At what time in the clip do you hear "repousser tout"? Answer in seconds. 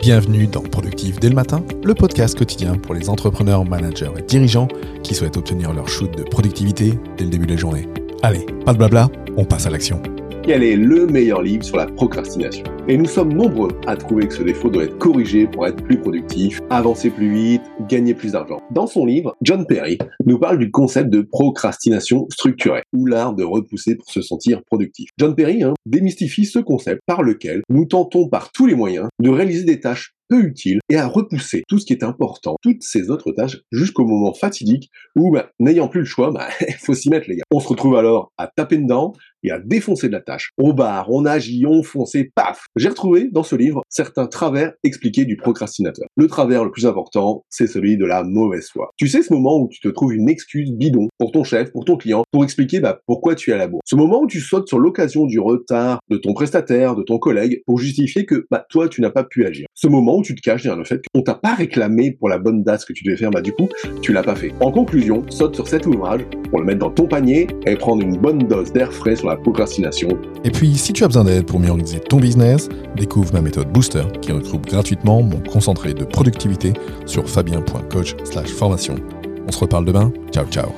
31.06-31.78